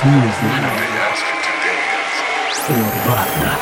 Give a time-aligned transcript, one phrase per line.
[0.00, 2.70] Ask you to dance.
[2.70, 3.52] Or banda.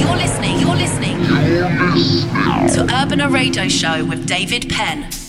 [0.00, 1.38] You're listening, you're listening, you're
[1.94, 5.21] listening to Urbana Radio Show with David Penn.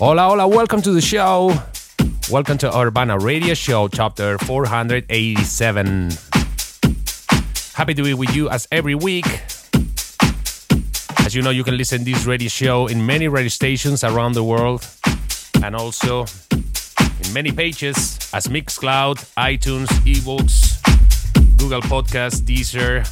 [0.00, 1.52] Hola, hola, welcome to the show.
[2.30, 6.10] Welcome to Urbana Radio Show, chapter 487.
[7.74, 9.26] Happy to be with you as every week.
[11.18, 14.44] As you know, you can listen this radio show in many radio stations around the
[14.44, 14.86] world
[15.64, 16.26] and also
[17.24, 20.78] in many pages as Mixcloud, iTunes, iVoox,
[21.56, 23.02] Google Podcast, Deezer,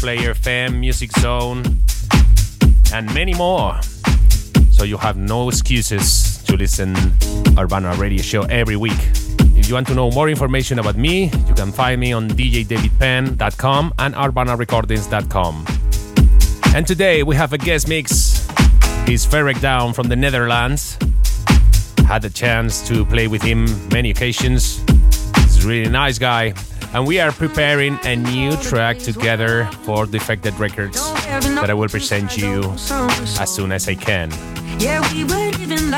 [0.00, 1.64] Player FM, Music Zone,
[2.94, 3.78] and many more.
[4.70, 6.96] So you have no excuses to listen
[7.56, 8.98] Urbana Radio Show every week.
[9.54, 13.94] If you want to know more information about me, you can find me on djdavidpenn.com
[13.98, 15.66] and urbanarecordings.com.
[16.74, 18.48] And today we have a guest mix.
[19.06, 20.98] He's Ferreck Dawn from the Netherlands.
[22.06, 24.82] Had the chance to play with him many occasions.
[25.36, 26.54] He's a really nice guy.
[26.92, 31.00] And we are preparing a new track together for Defected Records
[31.60, 32.64] that I will present you
[33.38, 34.59] as soon as I can.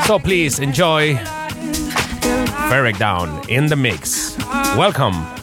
[0.05, 1.15] So please enjoy
[2.69, 4.37] Ferreck Dawn in the mix.
[4.75, 5.42] Welcome.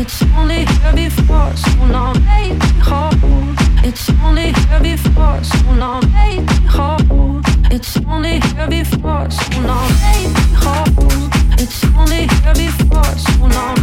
[0.00, 3.54] It's only here before, so now, make me.
[3.84, 6.00] It's only here before, so now.
[7.70, 9.60] It's only here before, so.
[11.58, 13.77] It's only here before, so long.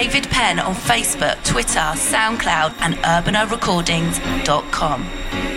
[0.00, 5.49] David Penn on Facebook, Twitter, SoundCloud, and urbanarecordings.com.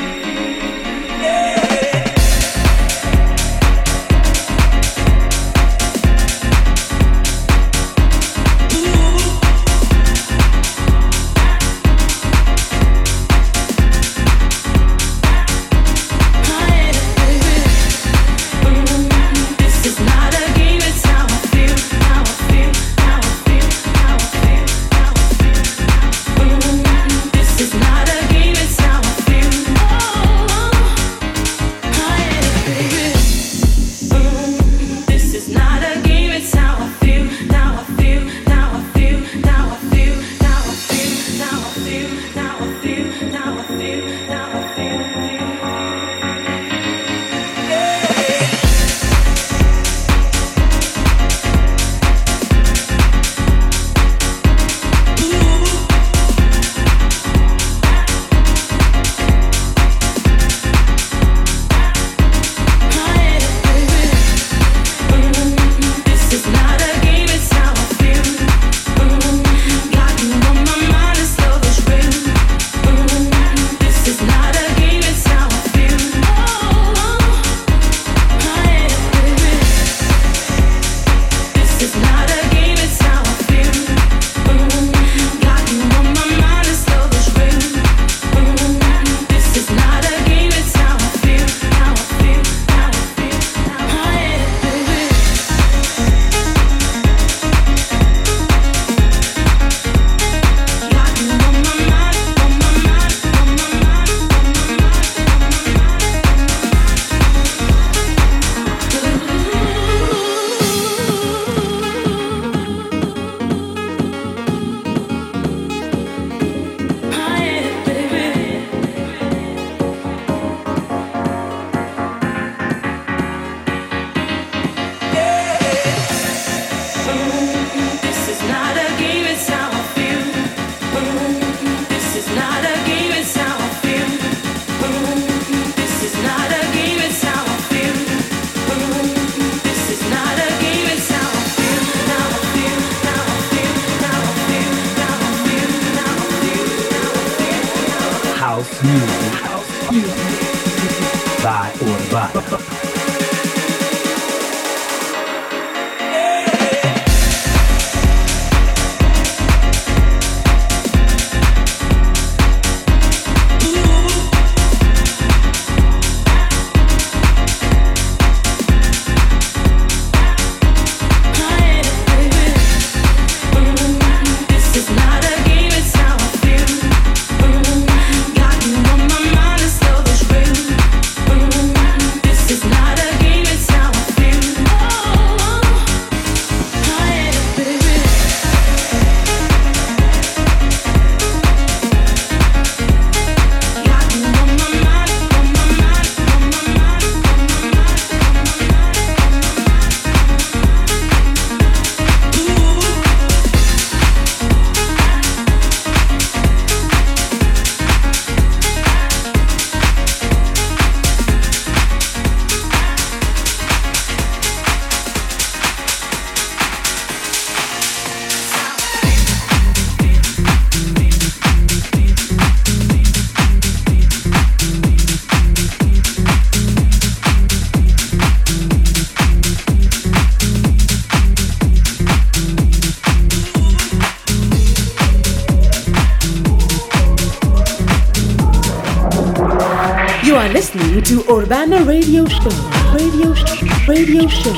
[243.94, 244.52] Radio Show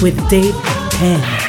[0.00, 0.54] with Dave
[0.92, 1.47] Penn.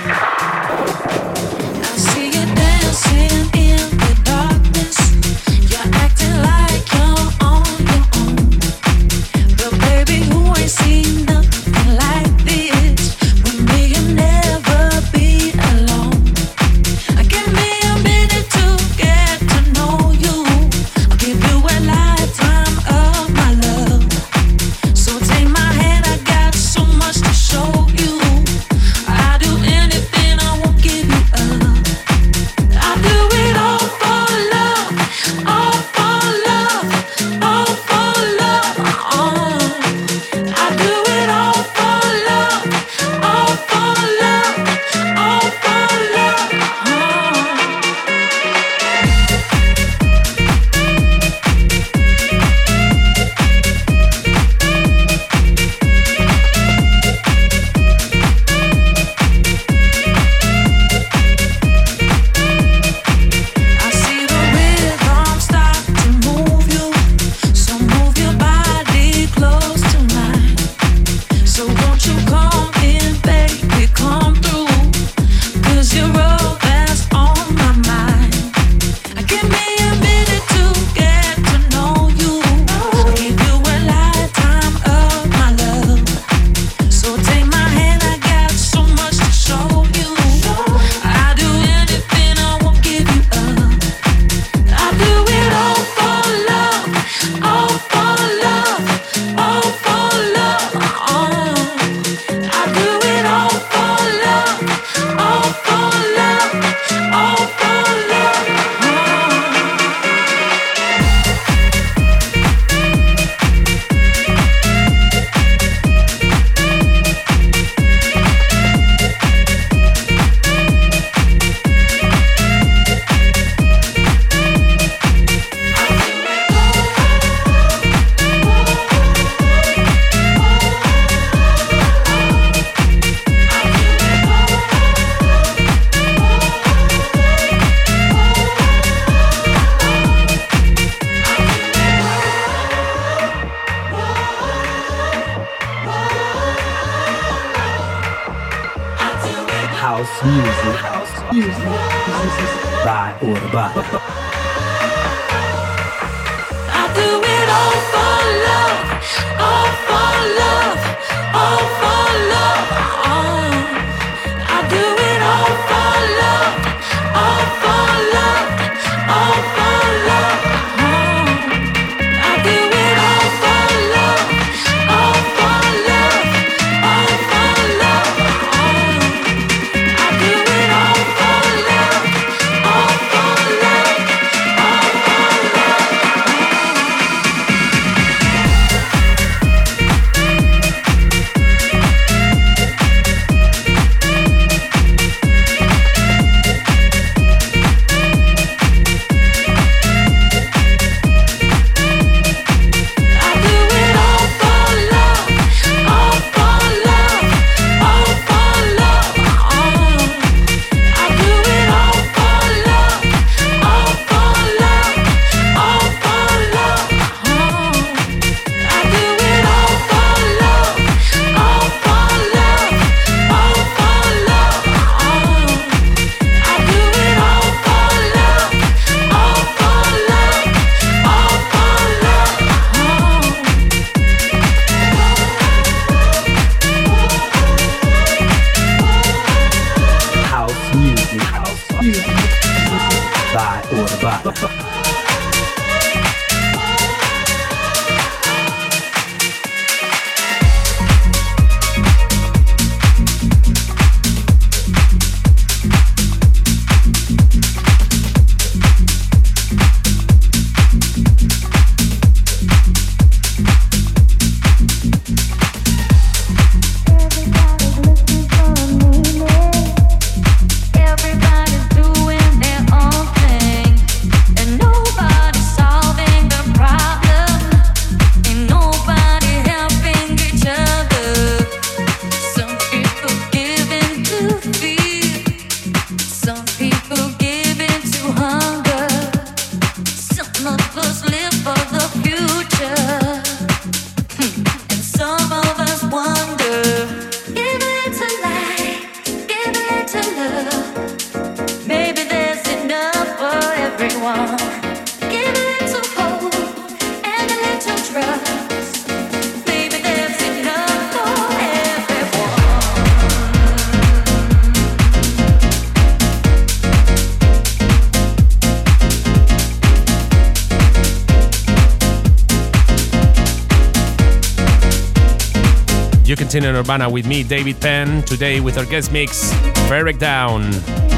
[326.29, 329.33] Argentina Urbana with me, David Penn, today with our guest mix,
[329.67, 330.88] Break Down.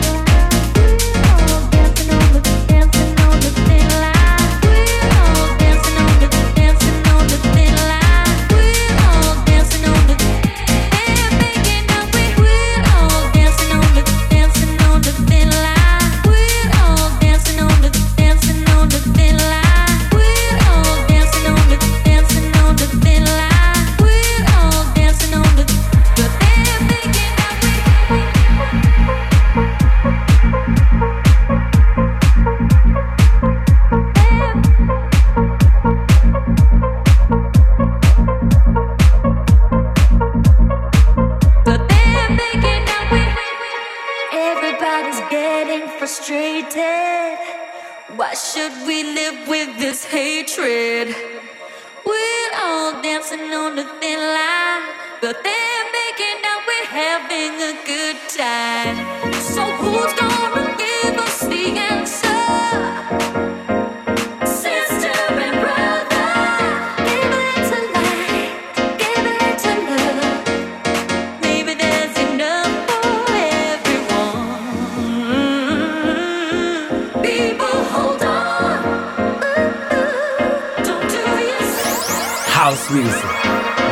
[82.72, 83.26] House Music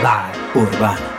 [0.02, 1.19] live, Urbana.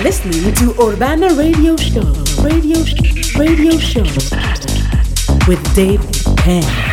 [0.00, 2.00] Are listening to Urbana Radio Show.
[2.42, 4.02] Radio Show, Radio Show
[5.46, 6.89] with David Penn.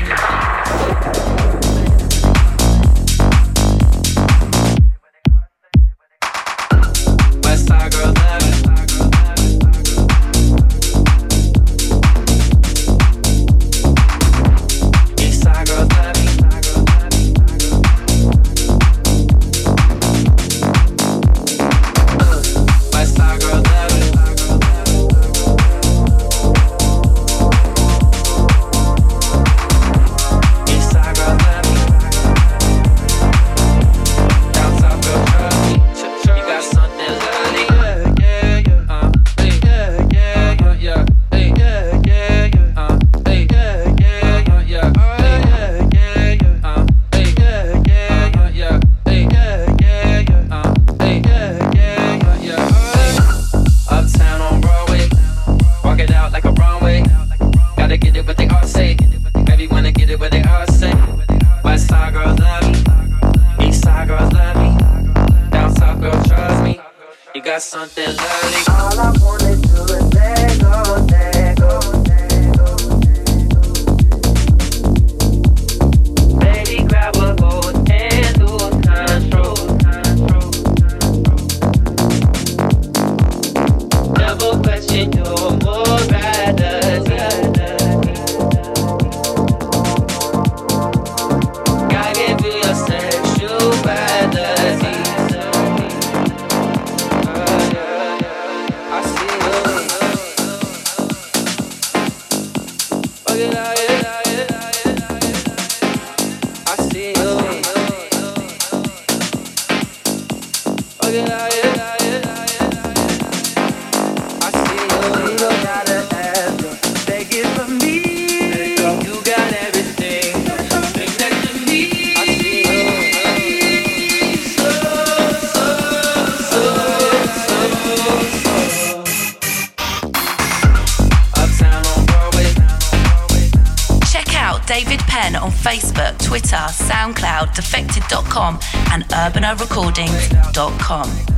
[139.11, 141.36] urbanarecordings.com.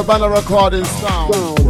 [0.00, 1.69] Urbana Recording Sound.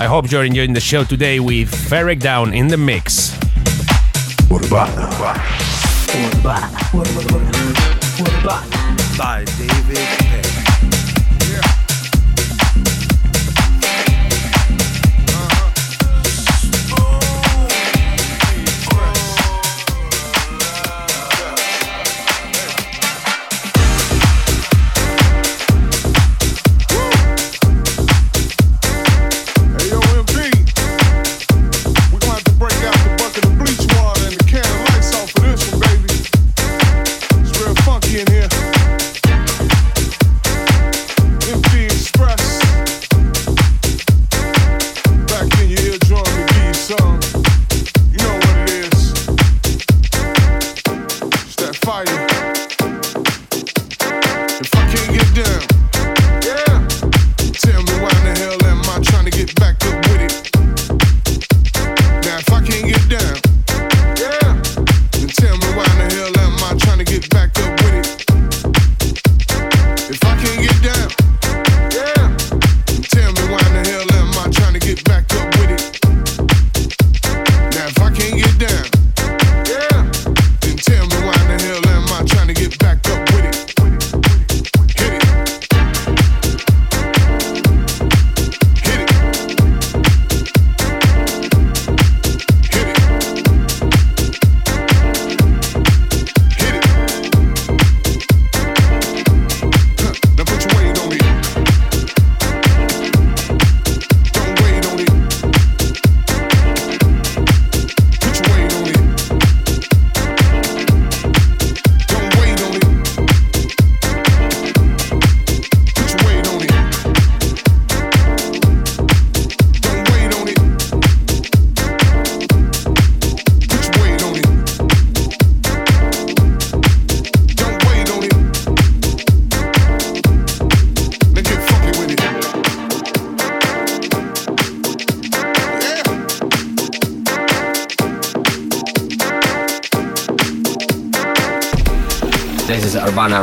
[0.00, 3.36] I hope you're enjoying the show today with Ferreck Dawn in the mix.
[9.18, 9.96] By David.
[9.96, 10.47] Perry.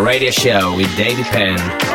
[0.05, 1.94] Radio Show with David Penn.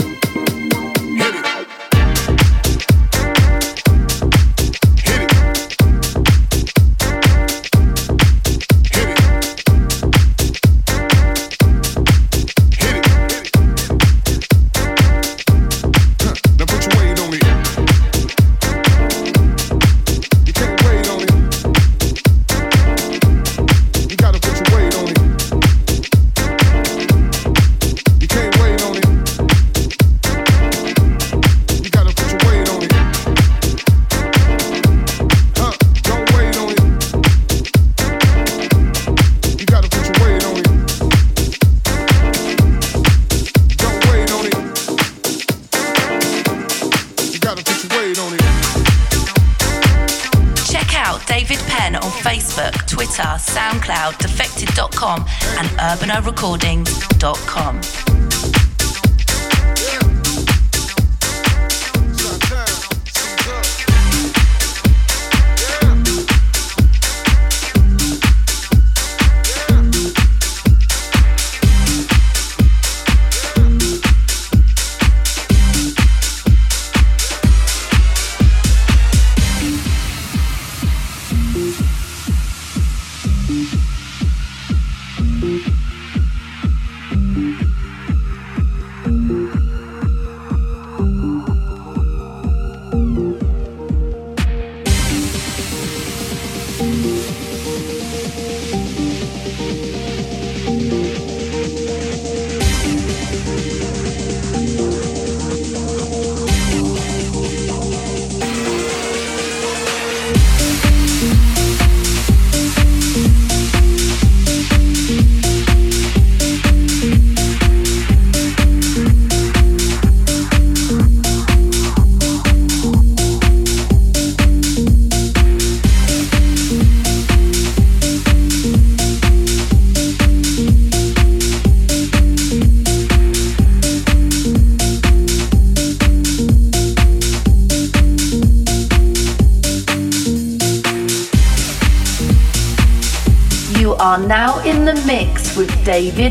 [145.91, 146.30] David.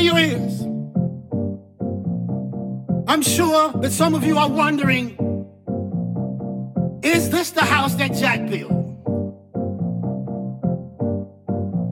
[0.00, 0.62] your ears.
[3.08, 5.18] I'm sure that some of you are wondering
[7.02, 8.70] is this the house that Jack built?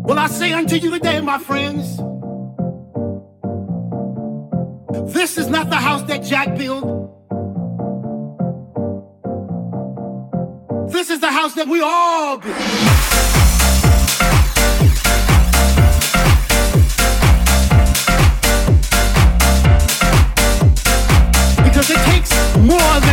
[0.07, 1.97] Well, I say unto you today, my friends,
[5.13, 6.85] this is not the house that Jack built.
[10.93, 13.30] This is the house that we all built.
[22.71, 23.10] more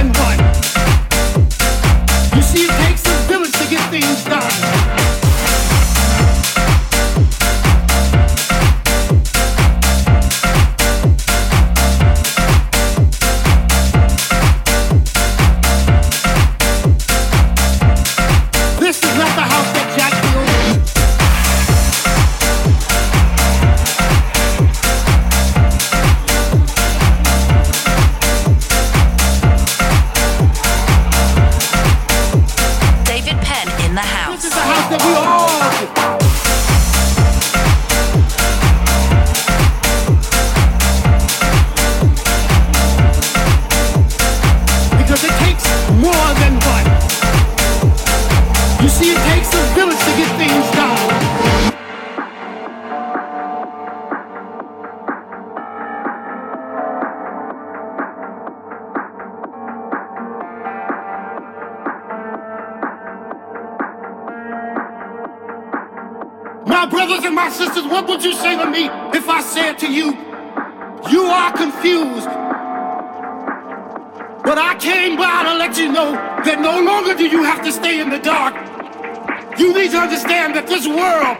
[80.47, 81.37] understand that this world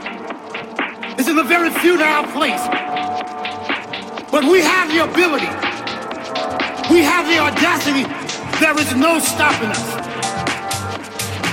[1.19, 2.63] is in a very futile place.
[4.31, 5.47] But we have the ability,
[6.91, 8.03] we have the audacity.
[8.59, 9.85] There is no stopping us.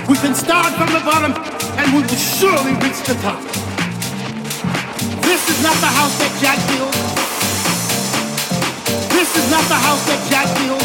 [0.09, 1.33] We can start from the bottom
[1.79, 3.41] and we will surely reach the top.
[5.23, 6.95] This is not the house that Jack built.
[9.13, 10.81] This is not the house that Jack built.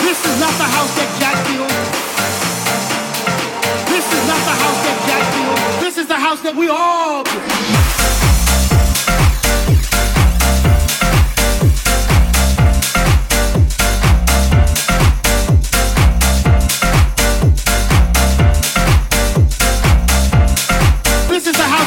[0.00, 1.85] This is not the house that Jack built.
[4.10, 5.80] This is not the house that Jack built.
[5.80, 7.86] This is the house that we all built.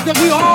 [0.09, 0.48] that we all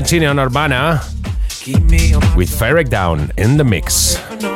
[0.00, 1.02] Continue on Urbana
[2.34, 4.14] with Ferreck Dawn in the mix.
[4.14, 4.48] The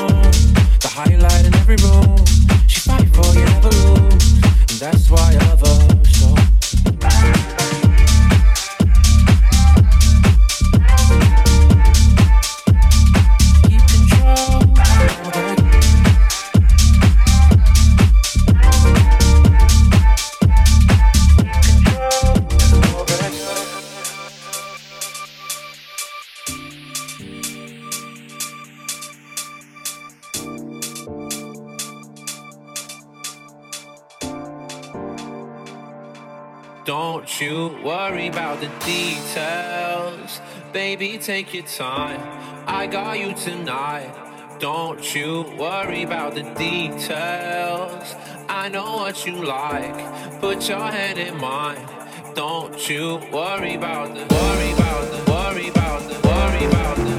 [40.97, 42.21] baby, take your time.
[42.69, 44.13] I got you tonight.
[44.61, 48.15] Don't you worry about the details.
[48.49, 50.41] I know what you like.
[50.41, 51.85] Put your head in mine.
[52.35, 57.14] Don't you worry about the worry about the worry about the worry about the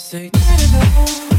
[0.00, 1.29] say.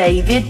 [0.00, 0.49] David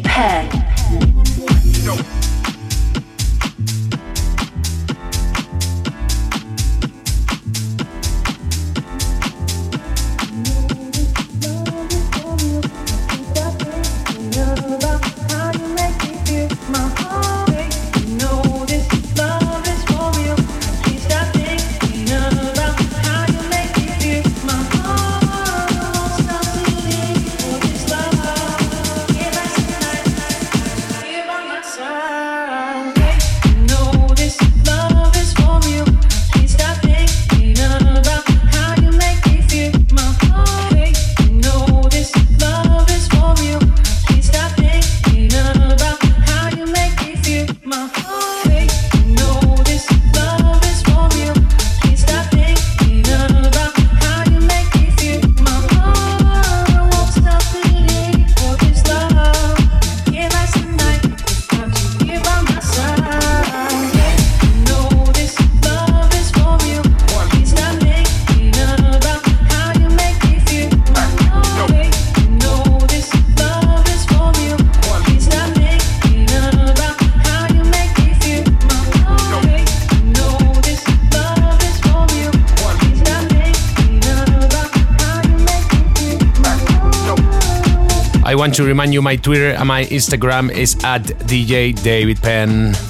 [88.51, 92.90] want to remind you my Twitter and my Instagram is at DJ David Penn.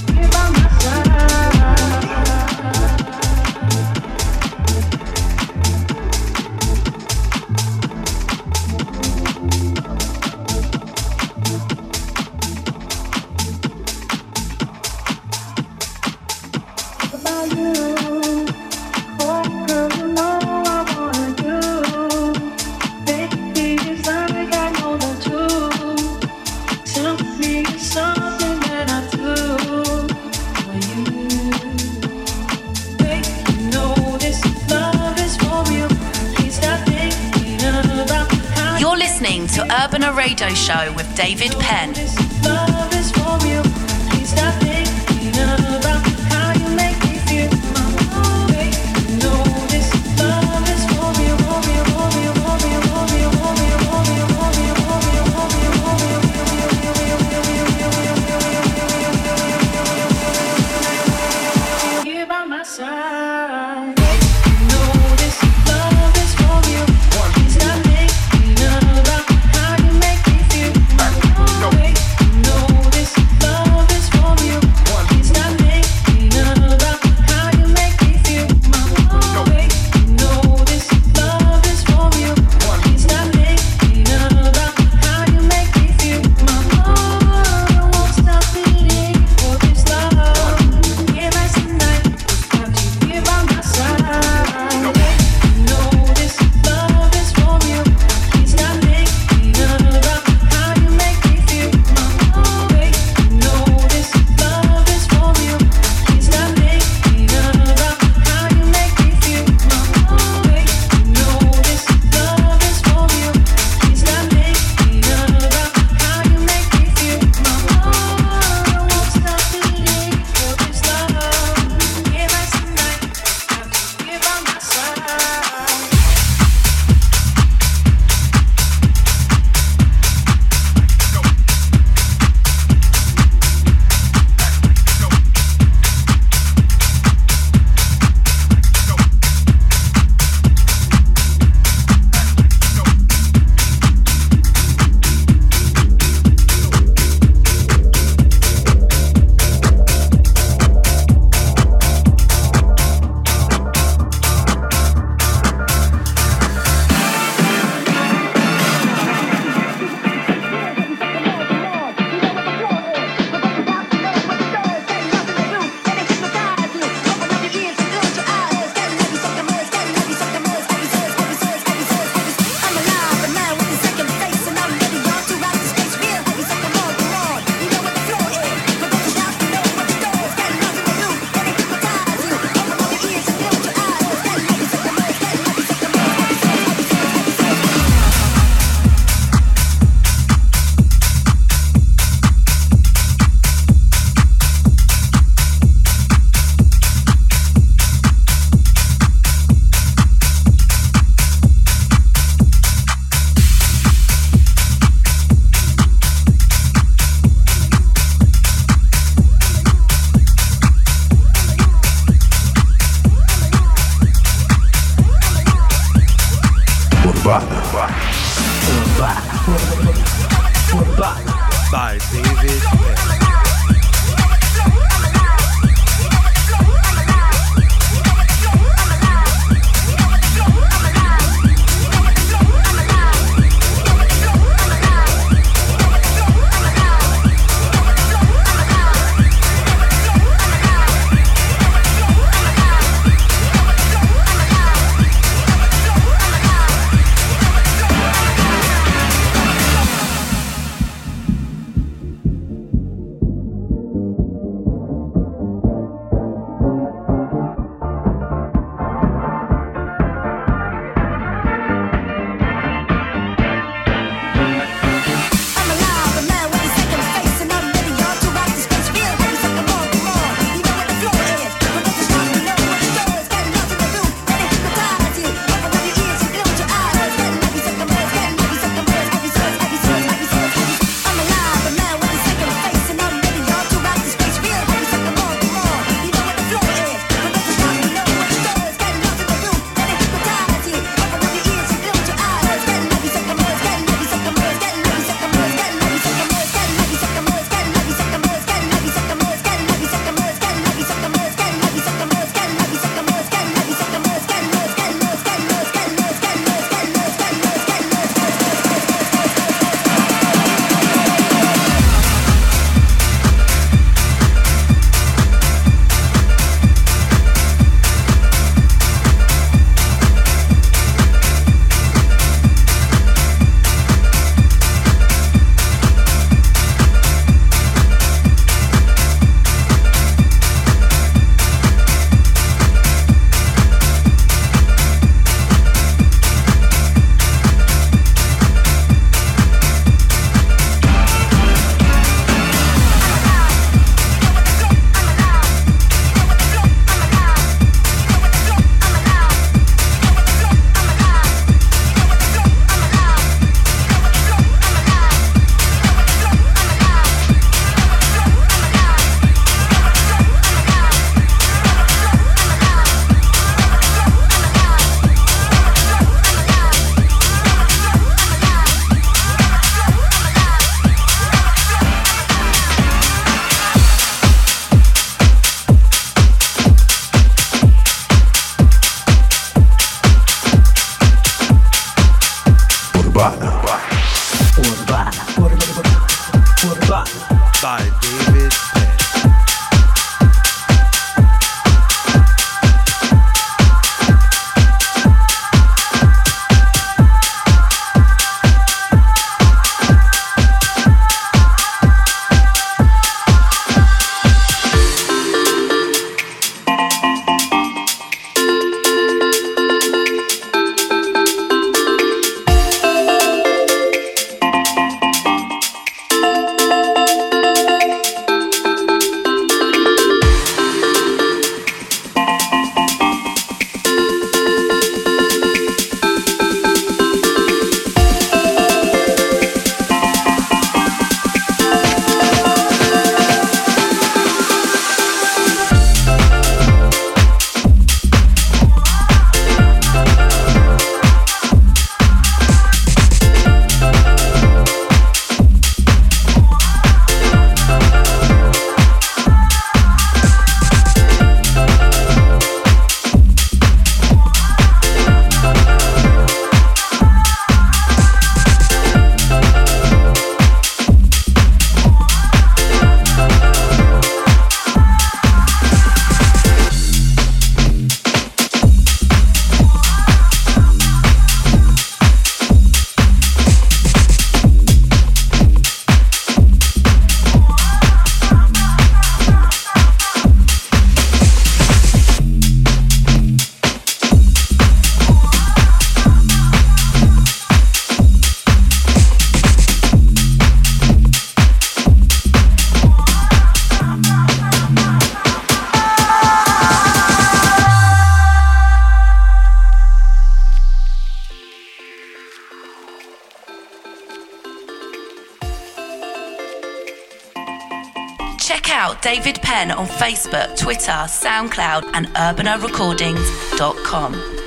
[509.02, 514.39] David Penn on Facebook, Twitter, SoundCloud, and urbanarecordings.com.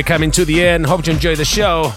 [0.00, 0.86] are coming to the end.
[0.86, 1.92] Hope you enjoy the show.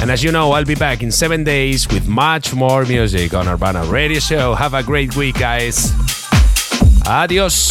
[0.00, 3.46] And as you know, I'll be back in seven days with much more music on
[3.46, 4.54] Urbana Radio Show.
[4.54, 5.92] Have a great week, guys.
[7.06, 7.69] Adios.